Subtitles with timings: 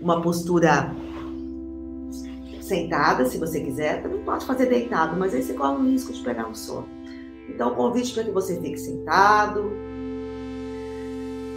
[0.00, 0.94] uma postura
[2.68, 4.02] sentada, se você quiser.
[4.02, 6.86] Também pode fazer deitado, mas aí você corre o risco de pegar um sono.
[7.48, 9.72] Então, convite para que você fique sentado,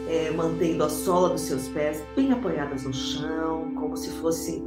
[0.08, 4.64] é, mantendo a sola dos seus pés bem apoiadas no chão, como se fosse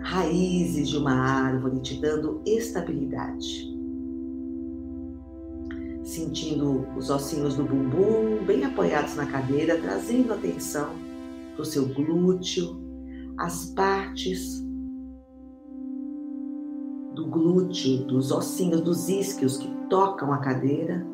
[0.00, 3.70] raízes de uma árvore, te dando estabilidade.
[6.02, 10.90] Sentindo os ossinhos do bumbum bem apoiados na cadeira, trazendo atenção
[11.52, 12.80] para o seu glúteo,
[13.38, 14.62] as partes
[17.14, 21.06] do glúteo, dos ossinhos, dos isquios que tocam a cadeira.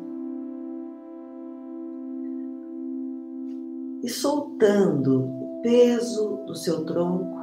[4.02, 7.36] E soltando o peso do seu tronco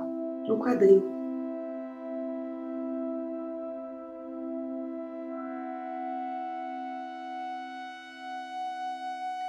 [0.48, 1.04] no quadril.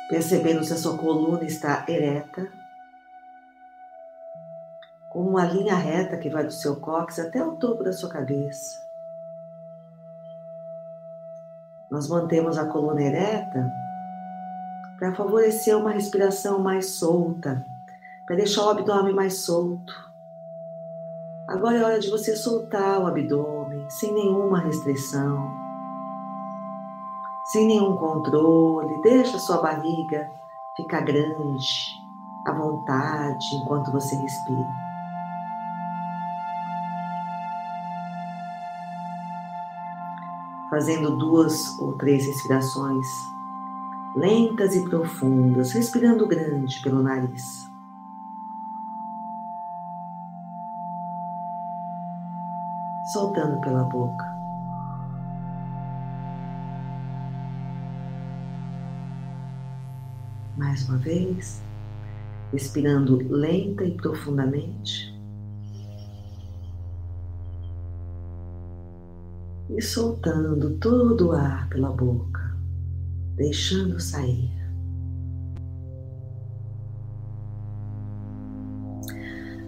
[0.09, 2.49] Percebendo se a sua coluna está ereta
[5.17, 8.87] com uma linha reta que vai do seu cóccix até o topo da sua cabeça.
[11.91, 13.73] Nós mantemos a coluna ereta
[14.99, 17.65] para favorecer uma respiração mais solta,
[18.27, 19.95] para deixar o abdômen mais solto.
[21.49, 25.51] Agora é hora de você soltar o abdômen sem nenhuma restrição,
[27.53, 29.01] sem nenhum controle.
[29.01, 30.29] Deixa a sua barriga
[30.77, 31.87] ficar grande,
[32.47, 34.86] à vontade, enquanto você respira.
[40.77, 43.07] Fazendo duas ou três respirações
[44.15, 47.43] lentas e profundas, respirando grande pelo nariz.
[53.11, 54.27] Soltando pela boca.
[60.59, 61.63] Mais uma vez,
[62.53, 65.16] respirando lenta e profundamente.
[69.77, 72.57] E soltando todo o ar pela boca,
[73.35, 74.51] deixando sair.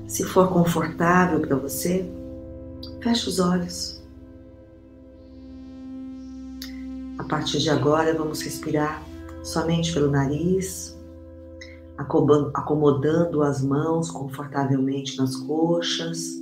[0.06, 2.10] Se for confortável para você,
[3.02, 4.02] feche os olhos.
[7.18, 9.02] A partir de agora, vamos respirar
[9.42, 10.98] somente pelo nariz,
[11.98, 16.37] acomodando as mãos confortavelmente nas coxas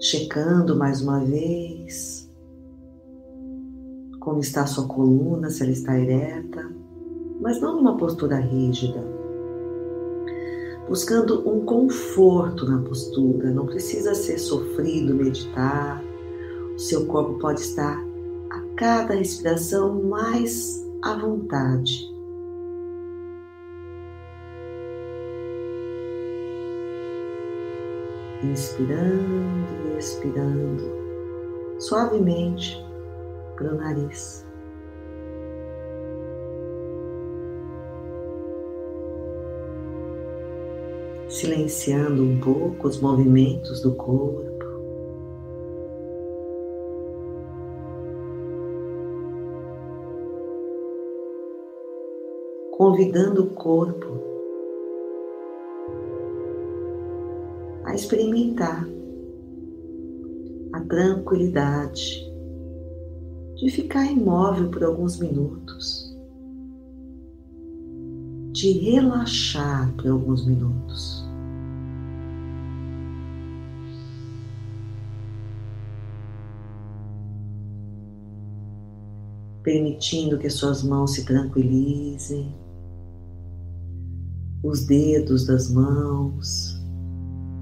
[0.00, 2.28] checando mais uma vez
[4.18, 6.70] como está a sua coluna, se ela está ereta,
[7.40, 9.02] mas não numa postura rígida.
[10.86, 16.02] Buscando um conforto na postura, não precisa ser sofrido meditar.
[16.74, 17.98] O seu corpo pode estar
[18.50, 22.10] a cada respiração mais à vontade.
[28.42, 29.59] inspirando
[30.00, 30.82] expirando
[31.78, 32.82] suavemente
[33.56, 34.46] pelo nariz.
[41.28, 44.50] Silenciando um pouco os movimentos do corpo.
[52.72, 54.18] Convidando o corpo
[57.84, 58.88] a experimentar
[60.72, 62.30] a tranquilidade
[63.56, 66.16] de ficar imóvel por alguns minutos,
[68.52, 71.28] de relaxar por alguns minutos.
[79.62, 82.54] Permitindo que suas mãos se tranquilizem,
[84.62, 86.80] os dedos das mãos,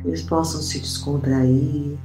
[0.01, 1.99] que eles possam se descontrair,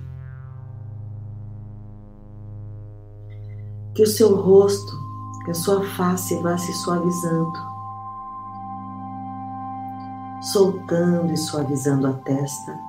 [3.94, 4.98] que o seu rosto,
[5.46, 7.60] que a sua face vá se suavizando,
[10.42, 12.80] soltando e suavizando a testa.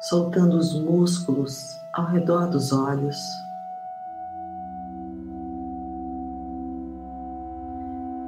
[0.00, 3.16] Soltando os músculos ao redor dos olhos.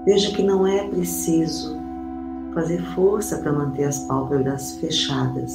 [0.05, 1.79] Veja que não é preciso
[2.53, 5.53] fazer força para manter as pálpebras fechadas,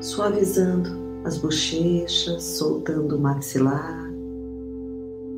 [0.00, 0.90] suavizando
[1.24, 3.98] as bochechas, soltando o maxilar,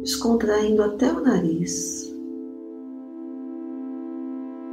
[0.03, 2.15] descontraindo até o nariz,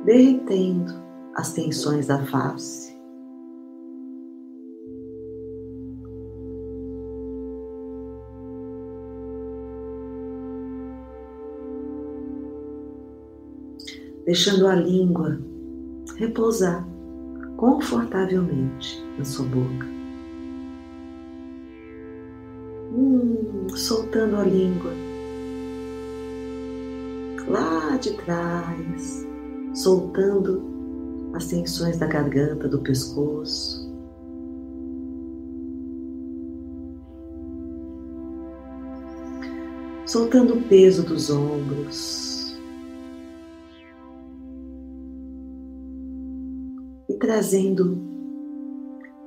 [0.06, 0.94] derretendo
[1.36, 2.93] as tensões da face.
[14.26, 15.40] Deixando a língua
[16.18, 16.88] repousar
[17.58, 19.88] confortavelmente na sua boca.
[22.92, 24.92] Hum, soltando a língua
[27.48, 29.28] lá de trás,
[29.74, 30.64] soltando
[31.34, 33.92] as tensões da garganta, do pescoço.
[40.06, 42.33] Soltando o peso dos ombros.
[47.24, 47.98] Trazendo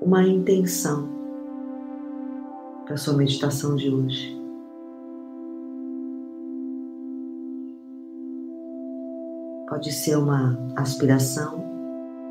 [0.02, 1.08] uma intenção
[2.84, 4.38] para sua meditação de hoje.
[9.66, 11.64] Pode ser uma aspiração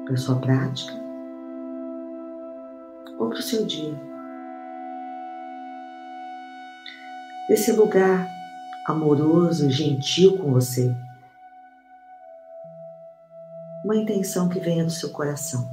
[0.05, 0.93] para sua prática
[3.17, 3.99] ou para o seu dia.
[7.49, 8.29] Desse lugar
[8.85, 10.95] amoroso e gentil com você
[13.85, 15.69] uma intenção que venha do seu coração.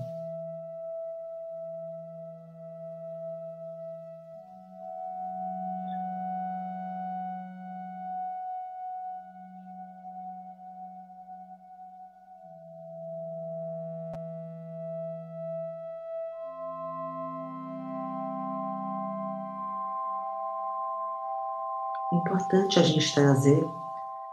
[22.13, 23.67] Importante a gente trazer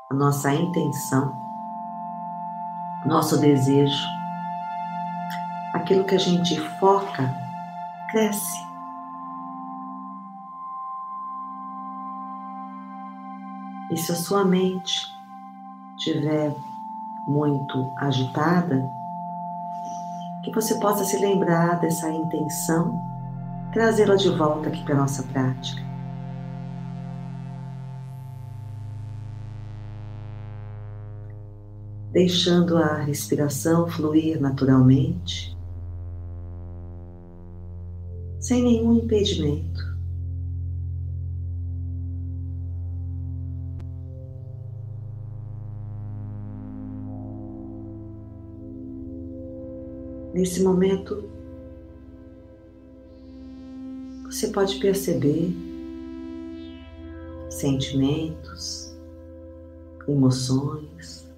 [0.10, 1.49] a nossa intenção
[3.06, 4.08] nosso desejo,
[5.74, 7.34] aquilo que a gente foca,
[8.10, 8.68] cresce.
[13.92, 15.08] E se a sua mente
[15.98, 16.56] estiver
[17.28, 18.92] muito agitada,
[20.44, 23.00] que você possa se lembrar dessa intenção,
[23.72, 25.89] trazê-la de volta aqui para a nossa prática.
[32.12, 35.56] Deixando a respiração fluir naturalmente,
[38.40, 39.90] sem nenhum impedimento.
[50.34, 51.24] Nesse momento,
[54.26, 55.54] você pode perceber
[57.50, 58.96] sentimentos,
[60.08, 61.29] emoções,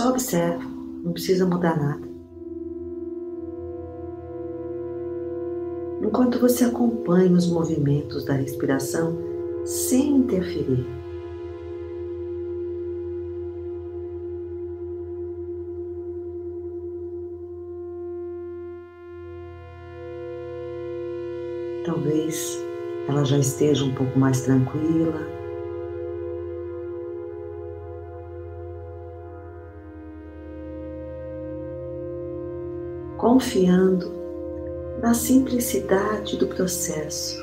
[0.00, 0.64] Só observa,
[1.04, 2.08] não precisa mudar nada.
[6.02, 9.14] Enquanto você acompanha os movimentos da respiração
[9.62, 10.86] sem interferir.
[21.84, 22.58] Talvez
[23.06, 25.39] ela já esteja um pouco mais tranquila.
[33.40, 34.12] Confiando
[35.00, 37.42] na simplicidade do processo.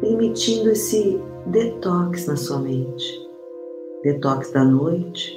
[0.00, 3.28] Permitindo esse detox na sua mente.
[4.04, 5.36] Detox da noite,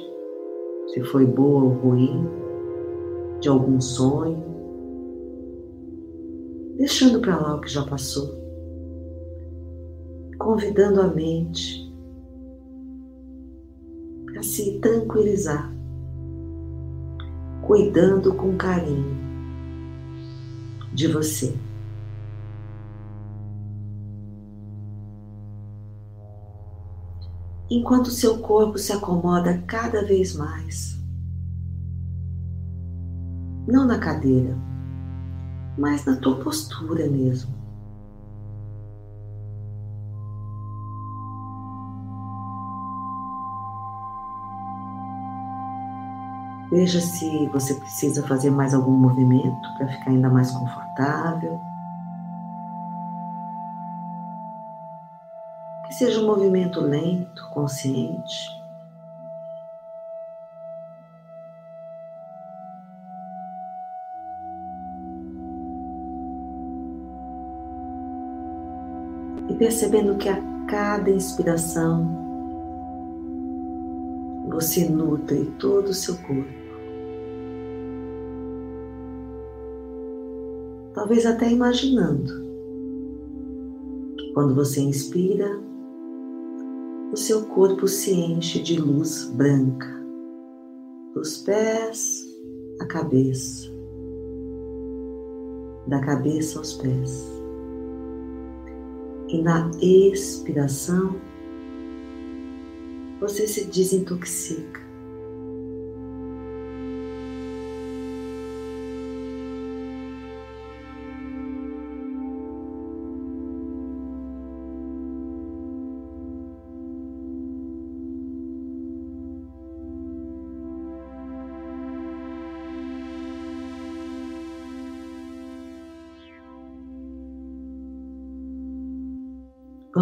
[0.94, 2.24] se foi boa ou ruim,
[3.40, 4.44] de algum sonho,
[6.76, 8.32] deixando para lá o que já passou,
[10.38, 11.89] convidando a mente
[14.40, 15.70] a se tranquilizar,
[17.60, 19.14] cuidando com carinho
[20.94, 21.54] de você.
[27.70, 30.98] Enquanto seu corpo se acomoda cada vez mais,
[33.68, 34.56] não na cadeira,
[35.76, 37.59] mas na tua postura mesmo.
[46.70, 51.60] Veja se você precisa fazer mais algum movimento para ficar ainda mais confortável.
[55.84, 58.60] Que seja um movimento lento, consciente.
[69.48, 72.20] E percebendo que a cada inspiração
[74.48, 76.59] você nutre todo o seu corpo.
[81.00, 82.30] Talvez até imaginando
[84.34, 85.58] quando você inspira,
[87.10, 89.88] o seu corpo se enche de luz branca,
[91.14, 92.22] dos pés
[92.82, 93.70] à cabeça,
[95.86, 97.26] da cabeça aos pés.
[99.28, 101.16] E na expiração,
[103.22, 104.79] você se desintoxica.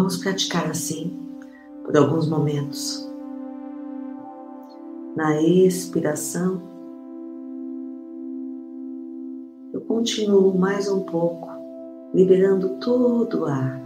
[0.09, 1.15] Vamos praticar assim
[1.85, 3.07] por alguns momentos.
[5.15, 6.63] Na expiração,
[9.71, 11.47] eu continuo mais um pouco,
[12.11, 13.79] liberando todo o ar.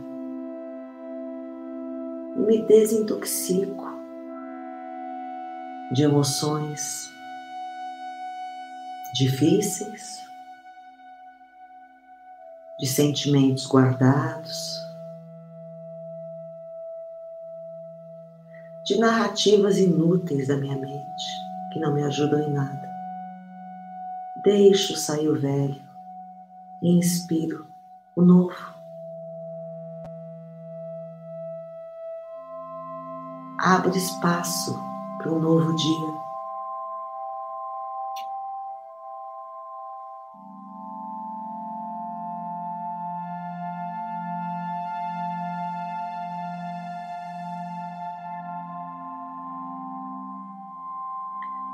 [2.37, 3.85] E me desintoxico
[5.91, 7.11] de emoções
[9.13, 10.21] difíceis,
[12.79, 14.82] de sentimentos guardados
[18.85, 21.23] de narrativas inúteis da minha mente
[21.71, 22.89] que não me ajudam em nada.
[24.43, 25.81] Deixo sair o velho
[26.81, 27.67] e inspiro
[28.15, 28.73] o novo.
[33.59, 34.77] Abre espaço
[35.17, 36.22] para um novo dia.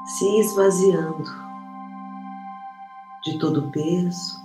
[0.09, 1.23] Se esvaziando
[3.23, 4.43] de todo o peso,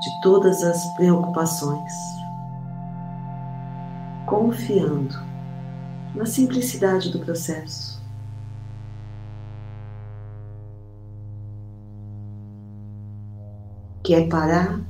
[0.00, 1.92] de todas as preocupações,
[4.26, 5.14] confiando
[6.14, 7.98] na simplicidade do processo.
[14.02, 14.80] Que é parar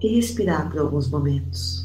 [0.00, 1.83] e respirar por alguns momentos.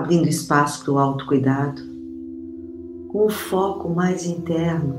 [0.00, 1.82] Abrindo espaço para o autocuidado,
[3.08, 4.96] com um foco mais interno,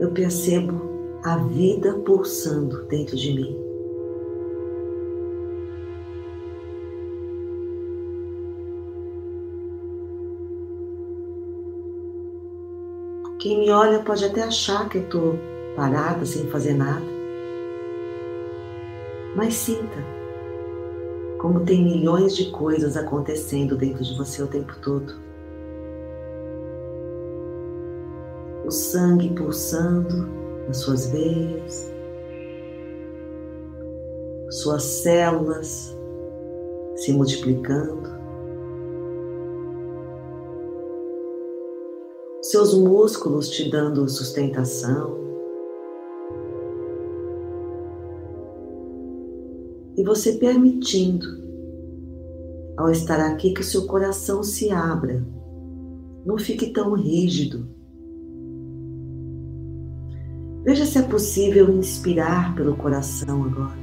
[0.00, 3.56] eu percebo a vida pulsando dentro de mim.
[13.38, 15.38] Quem me olha pode até achar que eu estou
[15.76, 17.06] parada sem fazer nada,
[19.36, 20.21] mas sinta
[21.42, 25.12] como tem milhões de coisas acontecendo dentro de você o tempo todo.
[28.64, 30.28] O sangue pulsando
[30.68, 31.92] nas suas veias,
[34.50, 35.98] suas células
[36.94, 38.08] se multiplicando,
[42.40, 45.21] seus músculos te dando sustentação.
[50.02, 51.28] E você permitindo,
[52.76, 55.24] ao estar aqui, que o seu coração se abra,
[56.26, 57.68] não fique tão rígido.
[60.64, 63.80] Veja se é possível inspirar pelo coração agora.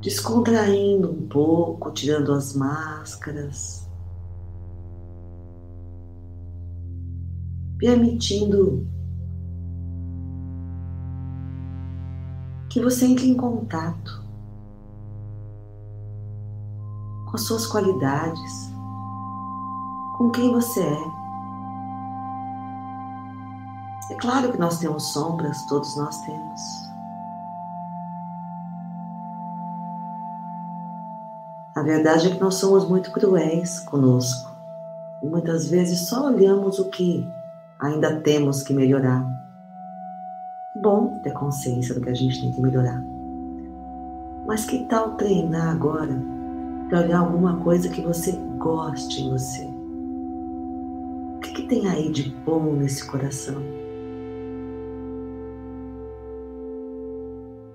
[0.00, 3.86] Descontraindo um pouco, tirando as máscaras.
[7.76, 8.95] Permitindo
[12.76, 14.22] que você entre em contato
[17.24, 18.70] com as suas qualidades,
[20.18, 21.04] com quem você é.
[24.10, 26.60] É claro que nós temos sombras, todos nós temos.
[31.76, 34.54] A verdade é que nós somos muito cruéis conosco
[35.22, 37.26] e muitas vezes só olhamos o que
[37.80, 39.45] ainda temos que melhorar.
[40.82, 43.02] Bom ter consciência do que a gente tem que melhorar.
[44.46, 46.20] Mas que tal treinar agora
[46.88, 49.64] para olhar alguma coisa que você goste em você?
[51.36, 53.56] O que, que tem aí de bom nesse coração?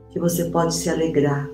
[0.10, 1.50] Que você pode se alegrar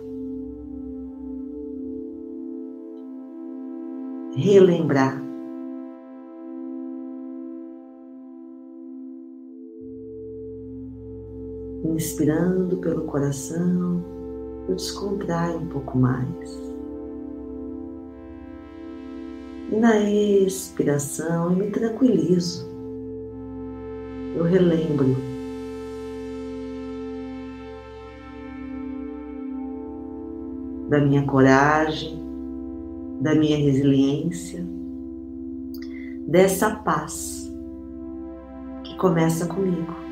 [4.37, 5.26] relembrar.
[11.97, 14.03] Inspirando pelo coração,
[14.69, 16.61] eu descontraio um pouco mais.
[19.71, 22.69] E na expiração eu me tranquilizo.
[24.35, 25.15] Eu relembro
[30.87, 32.21] da minha coragem,
[33.21, 34.63] da minha resiliência,
[36.27, 37.51] dessa paz
[38.83, 40.06] que começa comigo.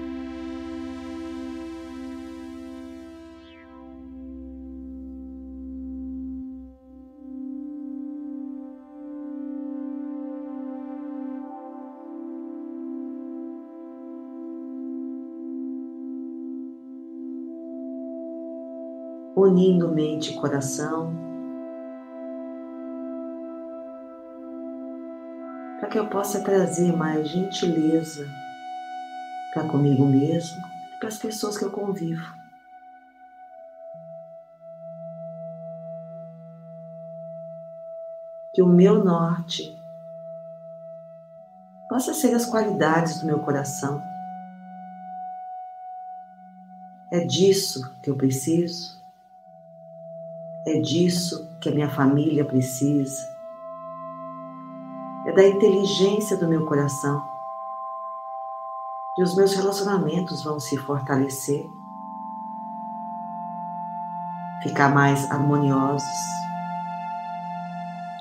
[19.56, 21.16] Unindo mente e coração,
[25.80, 28.28] para que eu possa trazer mais gentileza
[29.54, 30.62] para comigo mesmo
[30.94, 32.36] e para as pessoas que eu convivo.
[38.54, 39.82] Que o meu norte
[41.88, 44.04] possa ser as qualidades do meu coração.
[47.10, 49.05] É disso que eu preciso.
[50.68, 53.36] É disso que a minha família precisa
[55.26, 57.28] é da inteligência do meu coração.
[59.18, 61.68] E os meus relacionamentos vão se fortalecer,
[64.62, 66.06] ficar mais harmoniosos.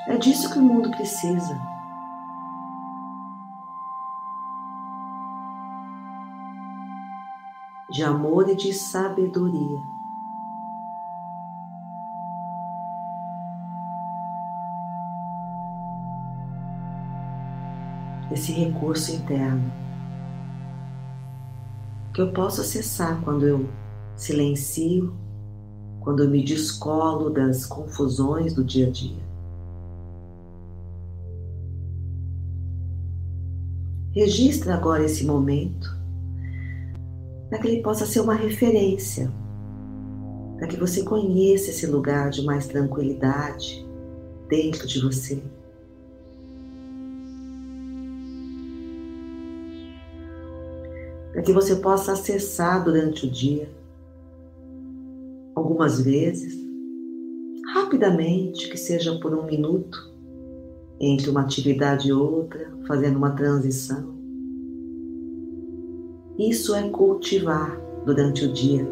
[0.09, 1.61] É disso que o mundo precisa.
[7.90, 9.83] De amor e de sabedoria.
[18.33, 19.73] Esse recurso interno
[22.15, 23.69] que eu posso acessar quando eu
[24.15, 25.13] silencio,
[26.01, 29.25] quando eu me descolo das confusões do dia a dia.
[34.13, 35.93] Registra agora esse momento
[37.51, 39.29] para que ele possa ser uma referência,
[40.57, 43.85] para que você conheça esse lugar de mais tranquilidade
[44.49, 45.43] dentro de você.
[51.35, 53.68] Para que você possa acessar durante o dia,
[55.57, 56.57] algumas vezes,
[57.75, 60.14] rapidamente, que seja por um minuto,
[61.01, 64.14] entre uma atividade e outra, fazendo uma transição.
[66.38, 68.88] Isso é cultivar durante o dia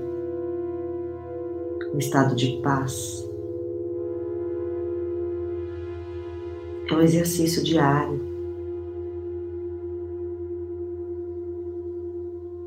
[1.95, 3.25] um estado de paz.
[6.91, 8.32] É um exercício diário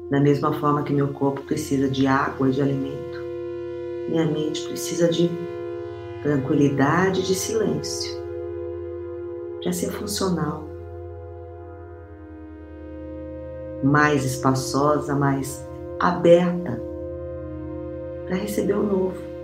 [0.09, 3.19] Da mesma forma que meu corpo precisa de água e de alimento,
[4.09, 5.29] minha mente precisa de
[6.21, 8.23] tranquilidade e de silêncio
[9.61, 10.63] para ser funcional,
[13.83, 15.65] mais espaçosa, mais
[15.99, 16.79] aberta
[18.27, 19.34] para receber o novo.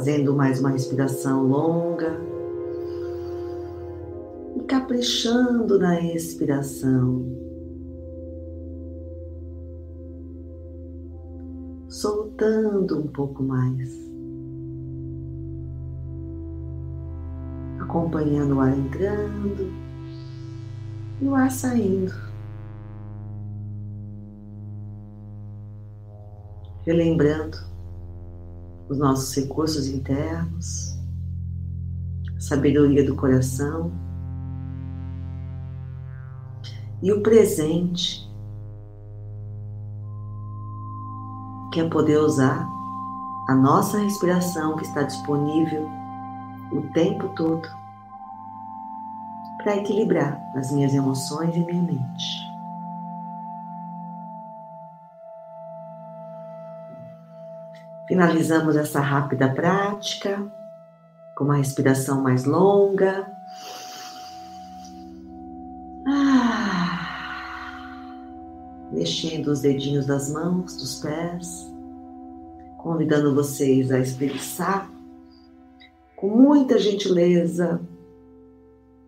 [0.00, 2.18] Fazendo mais uma respiração longa
[4.56, 7.22] e caprichando na expiração.
[11.86, 13.90] Soltando um pouco mais,
[17.80, 19.70] acompanhando o ar entrando
[21.20, 22.14] e o ar saindo.
[26.86, 27.58] Relembrando
[28.90, 30.98] os nossos recursos internos,
[32.40, 33.92] sabedoria do coração
[37.00, 38.28] e o presente,
[41.72, 42.68] que é poder usar
[43.48, 45.88] a nossa respiração que está disponível
[46.72, 47.68] o tempo todo
[49.62, 52.49] para equilibrar as minhas emoções e minha mente.
[58.10, 60.52] Finalizamos essa rápida prática
[61.36, 63.32] com uma respiração mais longa.
[66.08, 66.98] Ah,
[68.90, 71.72] mexendo os dedinhos das mãos, dos pés,
[72.78, 74.90] convidando vocês a espreguiçar
[76.16, 77.80] com muita gentileza,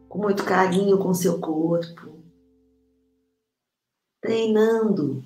[0.08, 2.22] com muito carinho com seu corpo,
[4.20, 5.24] treinando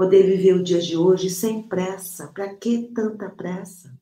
[0.00, 2.28] Poder viver o dia de hoje sem pressa.
[2.28, 3.92] Para que tanta pressa?